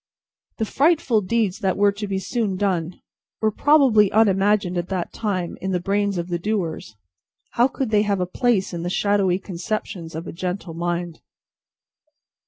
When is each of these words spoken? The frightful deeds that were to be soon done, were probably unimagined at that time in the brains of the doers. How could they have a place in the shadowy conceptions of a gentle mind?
The 0.57 0.65
frightful 0.65 1.21
deeds 1.21 1.59
that 1.59 1.77
were 1.77 1.91
to 1.91 2.07
be 2.07 2.17
soon 2.17 2.55
done, 2.57 2.99
were 3.39 3.51
probably 3.51 4.11
unimagined 4.11 4.75
at 4.75 4.89
that 4.89 5.13
time 5.13 5.59
in 5.61 5.73
the 5.73 5.79
brains 5.79 6.17
of 6.17 6.29
the 6.29 6.39
doers. 6.39 6.95
How 7.51 7.67
could 7.67 7.91
they 7.91 8.01
have 8.01 8.19
a 8.19 8.25
place 8.25 8.73
in 8.73 8.81
the 8.81 8.89
shadowy 8.89 9.37
conceptions 9.37 10.15
of 10.15 10.25
a 10.25 10.31
gentle 10.33 10.73
mind? 10.73 11.19